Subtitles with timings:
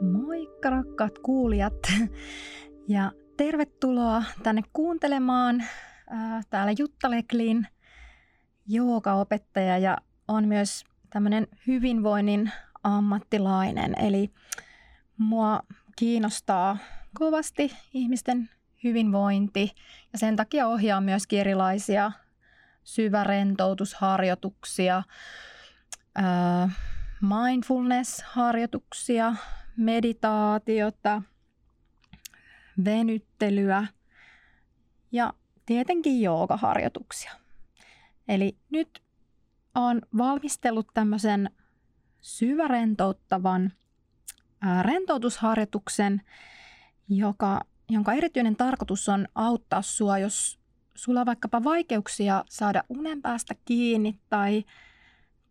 [0.00, 1.92] Moikka rakkaat kuulijat
[2.88, 5.64] ja tervetuloa tänne kuuntelemaan.
[6.50, 7.66] Täällä Jutta Leklin
[9.20, 9.96] opettaja ja
[10.28, 13.94] on myös tämmöinen hyvinvoinnin ammattilainen.
[13.98, 14.30] Eli
[15.18, 15.62] mua
[15.96, 16.78] kiinnostaa
[17.14, 18.50] kovasti ihmisten
[18.84, 19.72] hyvinvointi
[20.12, 22.12] ja sen takia ohjaa myös erilaisia
[22.84, 25.02] syvärentoutusharjoituksia,
[27.20, 29.34] mindfulness-harjoituksia,
[29.78, 31.22] meditaatiota,
[32.84, 33.86] venyttelyä
[35.12, 35.32] ja
[35.66, 37.32] tietenkin joogaharjoituksia.
[38.28, 39.02] Eli nyt
[39.74, 41.50] olen valmistellut tämmöisen
[42.20, 43.72] syvärentouttavan
[44.82, 46.22] rentoutusharjoituksen,
[47.08, 50.58] joka, jonka erityinen tarkoitus on auttaa sua, jos
[50.94, 54.64] sulla on vaikkapa vaikeuksia saada unen päästä kiinni tai,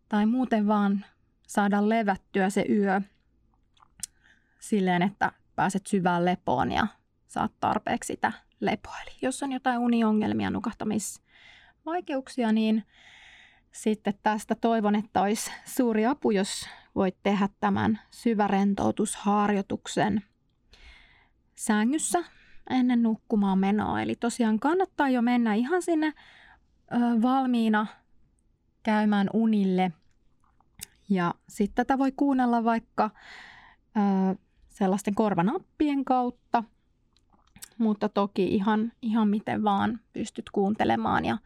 [0.08, 1.04] tai muuten vaan
[1.46, 3.00] saada levättyä se yö
[4.60, 6.86] silleen, että pääset syvään lepoon ja
[7.26, 8.96] saat tarpeeksi sitä lepoa.
[9.02, 12.84] Eli jos on jotain uniongelmia, nukahtamisvaikeuksia, niin
[13.72, 20.22] sitten tästä toivon, että olisi suuri apu, jos voit tehdä tämän syvärentoutusharjoituksen
[21.54, 22.24] sängyssä
[22.70, 24.02] ennen nukkumaan menoa.
[24.02, 26.12] Eli tosiaan kannattaa jo mennä ihan sinne ö,
[27.22, 27.86] valmiina
[28.82, 29.92] käymään unille.
[31.08, 33.10] Ja sitten tätä voi kuunnella vaikka
[33.96, 34.00] ö,
[34.78, 36.64] sellaisten korvanappien kautta,
[37.78, 41.24] mutta toki ihan, ihan miten vaan pystyt kuuntelemaan.
[41.24, 41.38] Ja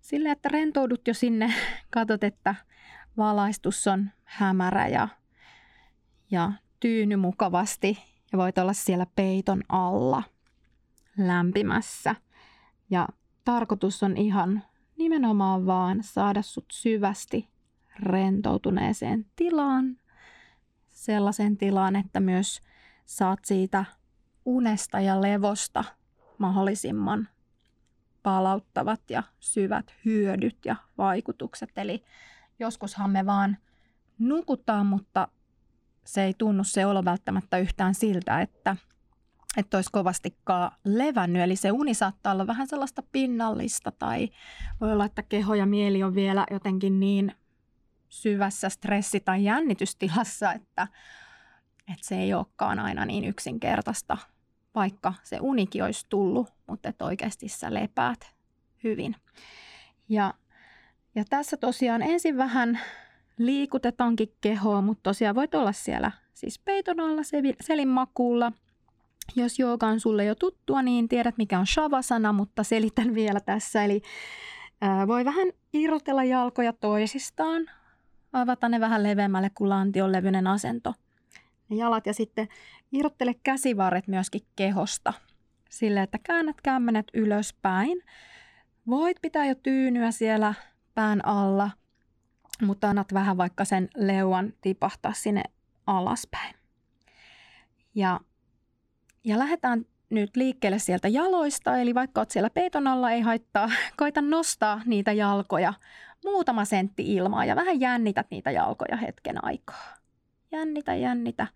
[0.00, 1.54] sille, että rentoudut jo sinne,
[1.94, 2.54] katsot, että
[3.16, 5.08] valaistus on hämärä ja,
[6.30, 7.98] ja tyyny mukavasti
[8.32, 10.22] ja voit olla siellä peiton alla
[11.18, 12.14] lämpimässä.
[12.90, 13.08] Ja
[13.44, 14.62] tarkoitus on ihan
[14.98, 17.48] nimenomaan vaan saada sut syvästi
[17.98, 19.96] rentoutuneeseen tilaan,
[20.96, 22.60] sellaisen tilaan, että myös
[23.06, 23.84] saat siitä
[24.44, 25.84] unesta ja levosta
[26.38, 27.28] mahdollisimman
[28.22, 31.70] palauttavat ja syvät hyödyt ja vaikutukset.
[31.76, 32.04] Eli
[32.58, 33.56] joskushan me vaan
[34.18, 35.28] nukutaan, mutta
[36.04, 38.76] se ei tunnu se olo välttämättä yhtään siltä, että,
[39.56, 41.42] että olisi kovastikaan levännyt.
[41.42, 44.28] Eli se uni saattaa olla vähän sellaista pinnallista tai
[44.80, 47.32] voi olla, että keho ja mieli on vielä jotenkin niin
[48.08, 50.88] syvässä stressi- tai jännitystilassa, että,
[51.92, 54.18] että se ei olekaan aina niin yksinkertaista,
[54.74, 58.34] vaikka se unikin olisi tullut, mutta että oikeasti sä lepäät
[58.84, 59.16] hyvin.
[60.08, 60.34] Ja,
[61.14, 62.80] ja tässä tosiaan ensin vähän
[63.38, 67.22] liikutetaankin kehoa, mutta tosiaan voit olla siellä siis peiton alla
[67.60, 68.52] selin makuulla.
[69.36, 73.84] Jos jooga on sulle jo tuttua, niin tiedät mikä on shavasana, mutta selitän vielä tässä.
[73.84, 74.02] Eli
[74.80, 77.66] ää, voi vähän irrotella jalkoja toisistaan,
[78.32, 80.94] avata ne vähän leveämmälle kuin lantion levyinen asento.
[81.68, 82.48] Ne jalat ja sitten
[82.92, 85.12] irrottele käsivarret myöskin kehosta
[85.70, 88.02] sille, että käännät kämmenet ylöspäin.
[88.86, 90.54] Voit pitää jo tyynyä siellä
[90.94, 91.70] pään alla,
[92.62, 95.42] mutta annat vähän vaikka sen leuan tipahtaa sinne
[95.86, 96.54] alaspäin.
[97.94, 98.20] Ja,
[99.24, 104.20] ja lähdetään nyt liikkeelle sieltä jaloista, eli vaikka olet siellä peiton alla, ei haittaa, koita
[104.20, 105.74] nostaa niitä jalkoja
[106.24, 109.96] muutama sentti ilmaa ja vähän jännität niitä jalkoja hetken aikaa.
[110.52, 111.46] Jännitä, jännitä.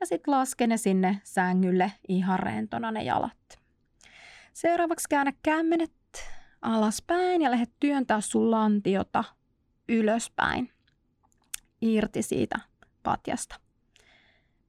[0.00, 3.58] Ja sitten laske ne sinne sängylle ihan rentona ne jalat.
[4.52, 5.92] Seuraavaksi käännä kämmenet
[6.62, 9.24] alaspäin ja lähde työntää sun lantiota
[9.88, 10.72] ylöspäin.
[11.80, 12.60] Irti siitä
[13.02, 13.65] patjasta.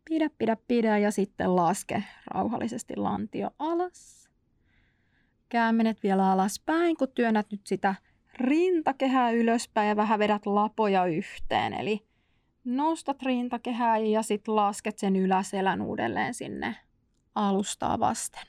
[0.10, 2.04] Pidä, pidä, pidä ja sitten laske
[2.34, 4.30] rauhallisesti lantio alas.
[5.50, 7.96] Kämmenet vielä alaspäin, kun työnnät nyt sitä
[8.34, 11.74] rintakehää ylöspäin ja vähän vedät lapoja yhteen.
[11.74, 12.06] Eli
[12.66, 16.76] nostat rintakehää ja sitten lasket sen yläselän uudelleen sinne
[17.36, 18.48] alustaa vasten.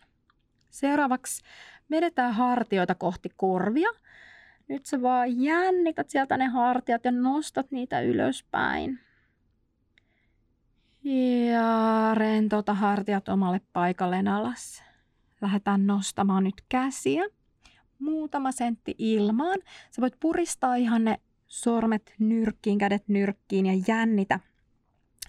[0.70, 1.42] Seuraavaksi
[1.90, 3.88] vedetään hartioita kohti korvia.
[4.68, 9.07] Nyt sä vaan jännität sieltä ne hartiat ja nostat niitä ylöspäin.
[11.52, 14.82] Ja rentouta hartiat omalle paikalleen alas.
[15.40, 17.24] Lähdetään nostamaan nyt käsiä
[17.98, 19.58] muutama sentti ilmaan.
[19.90, 24.40] Sä voit puristaa ihan ne sormet nyrkkiin, kädet nyrkkiin ja jännitä,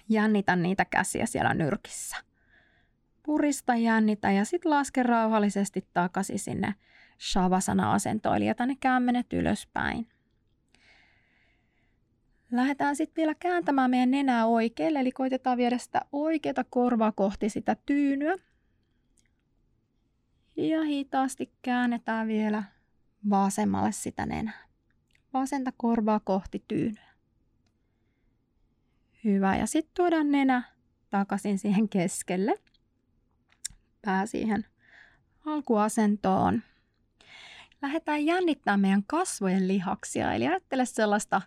[0.10, 2.18] jännitä niitä käsiä siellä nyrkissä.
[3.24, 6.76] Purista, jännitä ja sitten laske rauhallisesti takaisin sinne
[7.20, 10.08] shavasana-asentoon, eli jätä ne kämmenet ylöspäin.
[12.52, 17.78] Lähdetään sitten vielä kääntämään meidän nenää oikealle, eli koitetaan viedä sitä oikeata korvaa kohti sitä
[17.86, 18.36] tyynyä.
[20.58, 22.64] Ja hitaasti käännetään vielä
[23.30, 24.68] vasemmalle sitä nenää.
[25.34, 27.10] Vasenta korvaa kohti tyynyä.
[29.24, 29.56] Hyvä.
[29.56, 30.64] Ja sitten tuodaan nenä
[31.10, 32.56] takaisin siihen keskelle.
[34.06, 34.66] Pää siihen
[35.46, 36.62] alkuasentoon.
[37.82, 40.34] Lähdetään jännittämään meidän kasvojen lihaksia.
[40.34, 41.42] Eli ajattele sellaista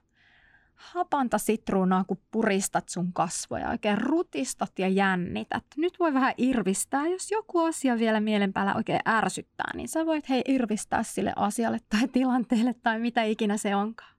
[0.74, 3.70] hapanta sitruunaa, kun puristat sun kasvoja.
[3.70, 5.64] Oikein rutistat ja jännität.
[5.76, 7.06] Nyt voi vähän irvistää.
[7.06, 11.78] Jos joku asia vielä mielen päällä oikein ärsyttää, niin sä voit hei irvistää sille asialle
[11.88, 14.16] tai tilanteelle tai mitä ikinä se onkaan.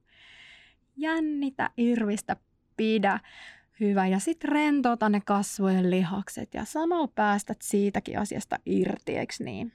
[0.96, 2.36] Jännitä, irvistä,
[2.76, 3.20] pidä.
[3.80, 4.06] Hyvä.
[4.06, 9.72] Ja sitten rentouta ne kasvojen lihakset ja samalla päästät siitäkin asiasta irti, eikö niin?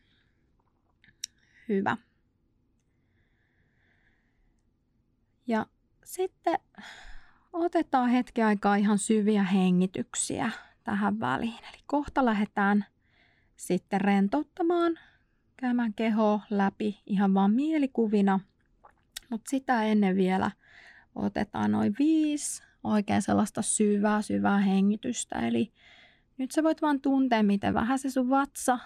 [1.69, 1.97] Hyvä.
[5.47, 5.65] Ja
[6.09, 6.59] sitten
[7.53, 10.51] otetaan hetki aikaa ihan syviä hengityksiä
[10.83, 11.63] tähän väliin.
[11.69, 12.85] Eli kohta lähdetään
[13.55, 14.99] sitten rentouttamaan,
[15.57, 18.39] käymään keho läpi ihan vaan mielikuvina.
[19.29, 20.51] Mutta sitä ennen vielä
[21.15, 25.47] otetaan noin viisi oikein sellaista syvää, syvää hengitystä.
[25.47, 25.71] Eli
[26.37, 28.79] nyt sä voit vaan tuntea, miten vähän se sun vatsa,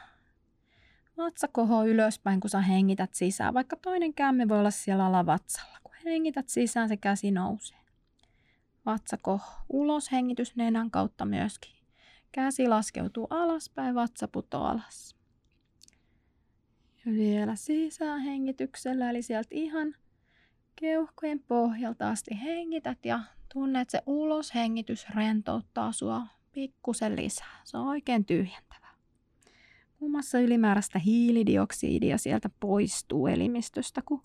[1.17, 3.53] vatsa kohoo ylöspäin, kun sä hengität sisään.
[3.53, 5.77] Vaikka toinen kämme voi olla siellä alavatsalla.
[5.83, 7.77] Kun hengität sisään, se käsi nousee.
[8.85, 9.51] Vatsa koho.
[9.69, 11.73] Ulos hengitys nenän kautta myöskin.
[12.31, 15.15] Käsi laskeutuu alaspäin, vatsa putoo alas.
[17.05, 19.95] Vielä sisään hengityksellä, eli sieltä ihan
[20.75, 23.19] keuhkojen pohjalta asti hengität ja
[23.53, 27.61] tunnet, se uloshengitys rentouttaa sua pikkusen lisää.
[27.63, 28.87] Se on oikein tyhjentävä.
[29.99, 34.21] Muun muassa ylimääräistä hiilidioksidia sieltä poistuu elimistöstä, kun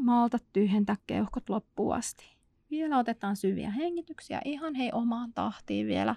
[0.00, 2.36] maltat tyhjentää keuhkot loppuun asti.
[2.70, 6.16] Vielä otetaan syviä hengityksiä ihan hei omaan tahtiin vielä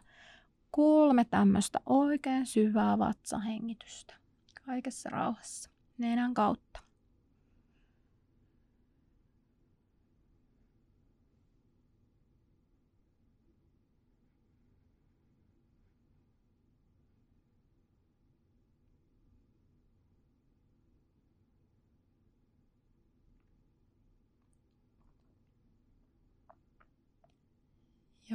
[0.71, 4.13] kolme tämmöistä oikein syvää vatsahengitystä.
[4.65, 5.69] Kaikessa rauhassa.
[5.97, 6.84] Nenän kautta.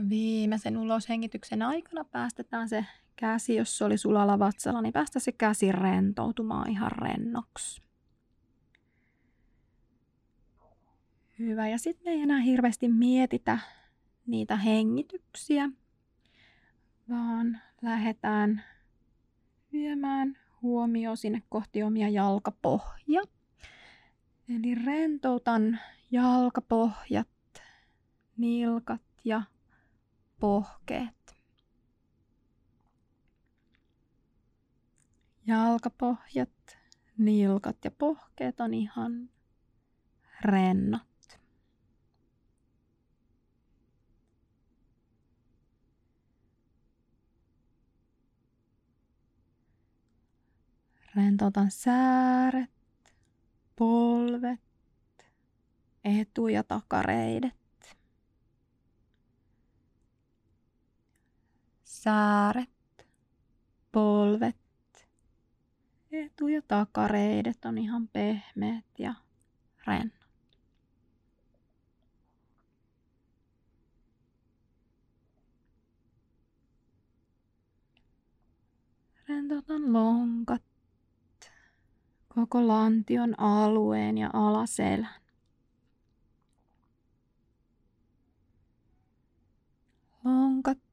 [0.08, 2.87] Viimeisen uloshengityksen aikana päästetään se
[3.17, 7.82] käsi, jos se oli sulalla vatsalla, niin päästä se käsi rentoutumaan ihan rennoksi.
[11.38, 11.69] Hyvä.
[11.69, 13.58] Ja sitten me ei enää hirveästi mietitä
[14.26, 15.70] niitä hengityksiä,
[17.08, 18.62] vaan lähdetään
[19.73, 23.23] viemään huomio sinne kohti omia jalkapohja.
[24.49, 25.79] Eli rentoutan
[26.11, 27.29] jalkapohjat,
[28.37, 29.43] nilkat ja
[30.40, 31.37] pohkeet.
[35.46, 36.78] Jalkapohjat,
[37.19, 39.31] nilkat ja pohkeet on ihan
[40.40, 41.10] rennot.
[51.14, 52.70] Rentoutan sääret,
[53.76, 54.60] polvet,
[56.04, 57.59] etu- ja takareidet.
[62.02, 63.06] Sääret,
[63.93, 64.56] polvet,
[66.12, 69.14] etu- ja takareidet on ihan pehmeät ja
[69.87, 70.20] rennot.
[79.28, 80.62] Rentoutan lonkat,
[82.28, 85.21] koko lantion alueen ja alaselän.
[90.25, 90.89] Lonkat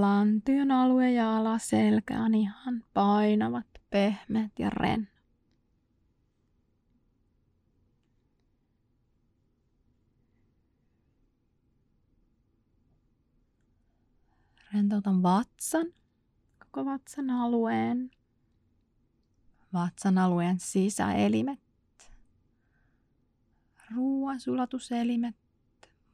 [0.00, 5.08] Lantion alue ja alaselkä on ihan painavat, pehmeät ja ren.
[14.72, 15.86] Rentoutan vatsan,
[16.58, 18.10] koko vatsan alueen,
[19.72, 21.60] vatsan alueen sisäelimet,
[23.94, 25.36] ruoansulatuselimet,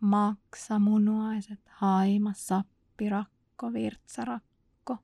[0.01, 4.99] maksa, munuaiset, haima, sappi, rakka rakko, virtsarakko.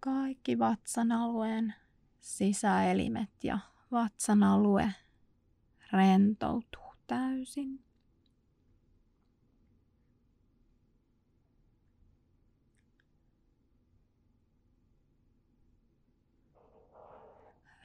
[0.00, 1.74] Kaikki vatsan alueen
[2.20, 3.58] sisäelimet ja
[3.92, 4.94] vatsan alue
[5.92, 7.84] rentoutuu täysin.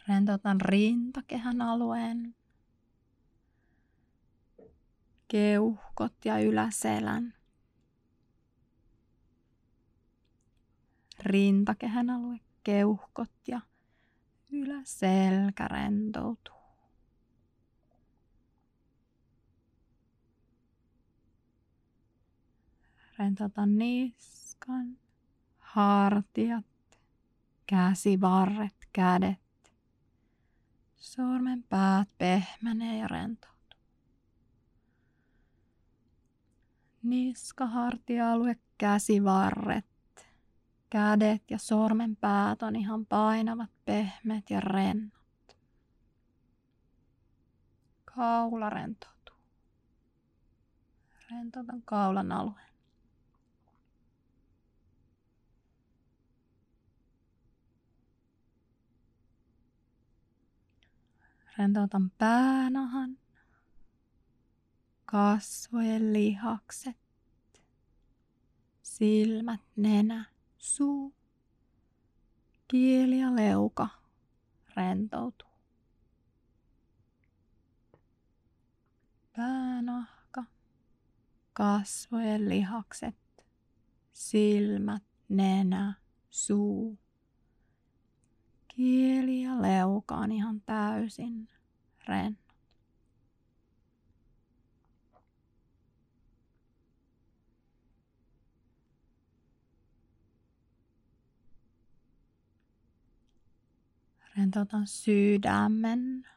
[0.08, 2.36] Rentoutan rintakehän alueen,
[5.28, 7.43] keuhkot ja yläselän.
[11.26, 13.62] Rintakehän alue, keuhkot ja
[14.52, 16.54] yläselkä rentoutuu.
[23.18, 24.98] Rentouta niska, niskan,
[25.60, 26.66] hartiat,
[27.66, 29.74] käsivarret, kädet.
[30.96, 33.80] Sormen päät pehmenee ja rentoutuu.
[37.04, 39.86] Niska, hartia-alue, käsivarret,
[40.94, 45.58] kädet ja sormen päät on ihan painavat, pehmeät ja rennot.
[48.06, 49.36] Kaula rentoutuu.
[51.32, 52.74] Rentoutan kaulan alueen.
[61.58, 63.18] Rentoutan päänahan,
[65.06, 66.98] kasvojen lihakset,
[68.82, 70.33] silmät, nenä,
[70.64, 71.14] suu,
[72.68, 73.88] kieli ja leuka
[74.76, 75.50] rentoutuu.
[79.36, 80.44] Päänahka,
[81.54, 83.46] kasvojen lihakset,
[84.12, 85.94] silmät, nenä,
[86.30, 86.98] suu,
[88.76, 91.50] Kieli ja leuka on ihan täysin
[92.08, 92.43] rennot.
[104.38, 106.28] Rentoutan sydämen,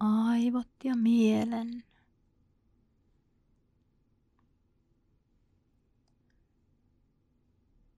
[0.00, 1.84] aivot ja mielen.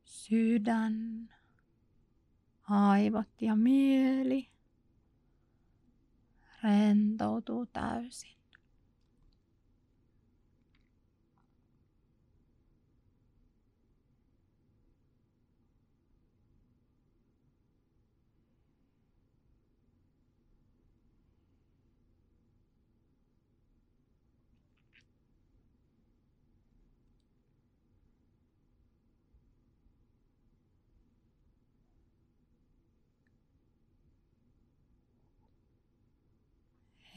[0.04, 1.28] Sydän,
[2.68, 4.50] aivot ja mieli
[6.62, 8.41] rentoutuu täysin.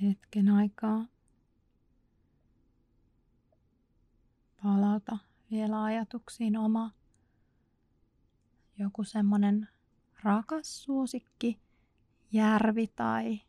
[0.02, 1.06] Hetken aikaa.
[4.64, 5.18] Palauta
[5.52, 6.92] vielä ajatuksiin oma
[8.78, 9.68] joku semmonen
[10.24, 11.60] rakas suosikki,
[12.32, 13.42] järvi tai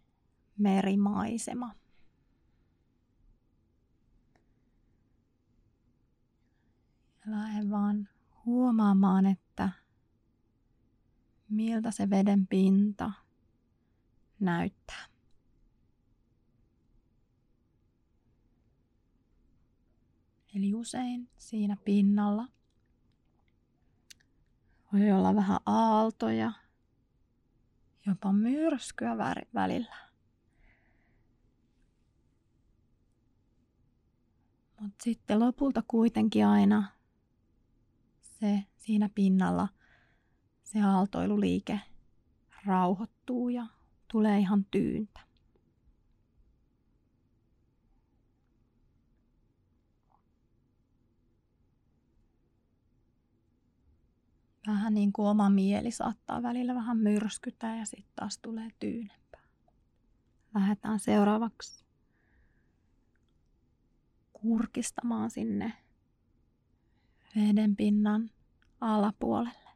[0.58, 1.74] merimaisema.
[7.26, 8.08] Ja lähde vaan
[8.44, 9.70] huomaamaan, että
[11.48, 13.12] miltä se veden pinta
[14.40, 15.15] näyttää.
[20.56, 22.48] Eli usein siinä pinnalla
[24.92, 26.52] voi olla vähän aaltoja,
[28.06, 29.16] jopa myrskyä
[29.54, 29.96] välillä.
[34.80, 36.92] Mutta sitten lopulta kuitenkin aina
[38.20, 39.68] se siinä pinnalla
[40.62, 41.80] se aaltoiluliike
[42.66, 43.66] rauhoittuu ja
[44.08, 45.20] tulee ihan tyyntä.
[54.66, 59.40] Vähän niin kuin oma mieli saattaa välillä vähän myrskytä ja sitten taas tulee tyynempää.
[60.54, 61.84] Lähdetään seuraavaksi
[64.32, 65.72] kurkistamaan sinne
[67.36, 68.30] veden pinnan
[68.80, 69.66] alapuolelle.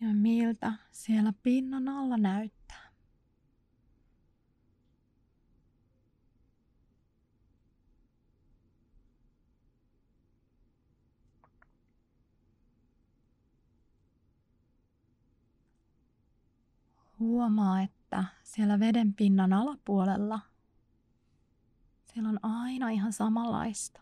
[0.00, 2.57] Ja miltä siellä pinnan alla näyttää.
[17.28, 20.40] Huomaa, että siellä veden pinnan alapuolella
[22.18, 24.00] siellä on aina ihan samanlaista.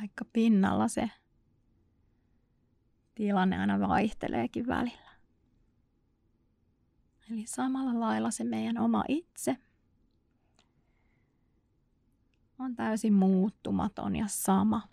[0.00, 1.10] Vaikka pinnalla se
[3.14, 5.12] tilanne aina vaihteleekin välillä.
[7.30, 9.56] Eli samalla lailla se meidän oma itse
[12.58, 14.88] on täysin muuttumaton ja sama.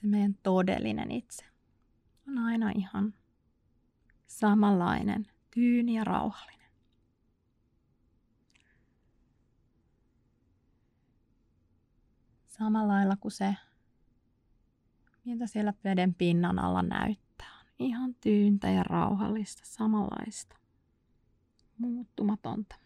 [0.00, 1.44] Se meidän todellinen itse
[2.28, 3.14] on aina ihan
[4.26, 6.70] samanlainen, tyyni ja rauhallinen.
[12.46, 13.56] Samalla lailla kuin se,
[15.24, 17.58] miltä siellä veden pinnan alla näyttää.
[17.60, 20.56] On ihan tyyntä ja rauhallista, samanlaista,
[21.78, 22.76] muuttumatonta.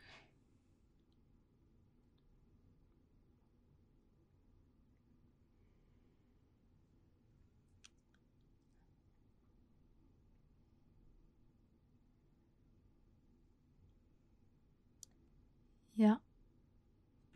[15.96, 16.20] Ja.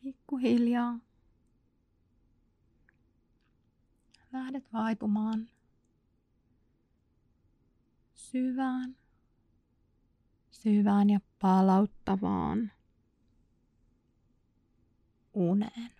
[0.03, 0.99] Pikkuhiljaa.
[4.33, 5.49] Lähdet vaipumaan.
[8.15, 8.97] Syvään,
[10.51, 12.73] syvään ja palauttavaan.
[15.35, 15.98] Uneen.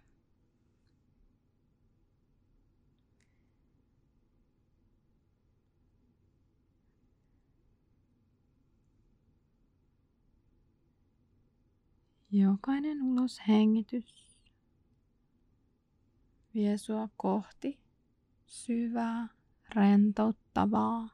[12.33, 14.39] Jokainen uloshengitys
[16.55, 17.81] vie sua kohti
[18.47, 19.29] syvää,
[19.75, 21.11] rentouttavaa,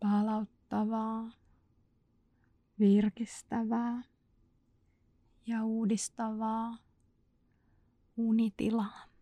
[0.00, 1.32] palauttavaa,
[2.78, 4.02] virkistävää
[5.46, 6.78] ja uudistavaa
[8.16, 9.17] unitilaa.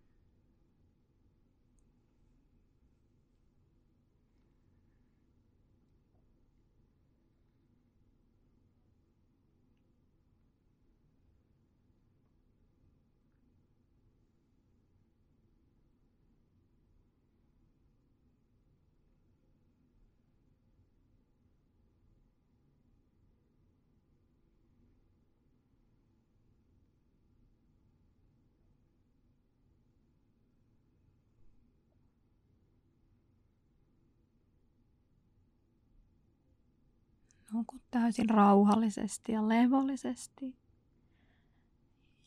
[37.56, 40.56] Nuku täysin rauhallisesti ja levollisesti.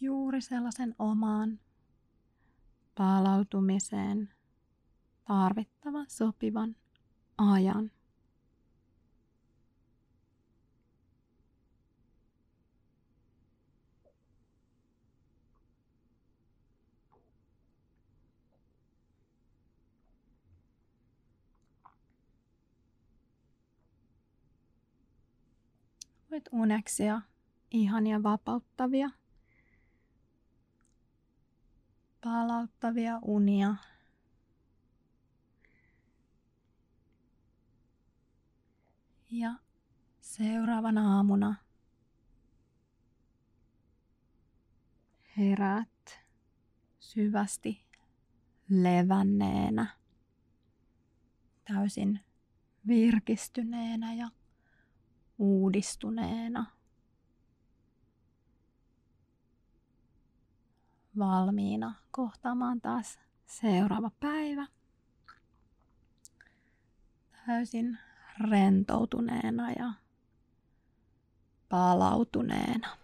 [0.02, 1.60] Juuri sellaisen oman
[2.96, 4.30] palautumiseen
[5.28, 6.76] tarvittavan sopivan
[7.38, 7.92] ajan.
[26.32, 27.22] Voit uneksia
[27.72, 29.10] ihania vapauttavia,
[32.24, 33.76] palauttavia unia.
[39.32, 39.54] Ja
[40.22, 41.56] seuraavana aamuna
[45.38, 46.20] heräät
[47.00, 47.86] syvästi
[48.70, 49.88] levänneenä,
[51.64, 52.20] täysin
[52.88, 54.30] virkistyneenä ja
[55.40, 56.66] uudistuneena.
[61.18, 64.68] Valmiina kohtaamaan taas seuraava päivä.
[67.48, 67.98] Täysin
[68.50, 69.94] rentoutuneena ja
[71.70, 72.99] palautuneena.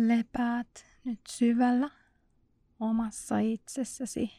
[0.00, 1.90] Lepäät nyt syvällä
[2.80, 4.30] omassa itsessäsi.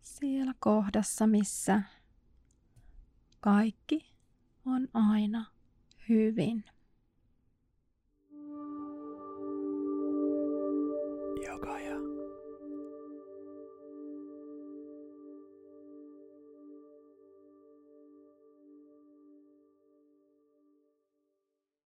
[0.00, 1.82] Siellä kohdassa, missä
[3.40, 4.06] kaikki
[4.66, 5.44] on aina
[6.08, 6.64] hyvin.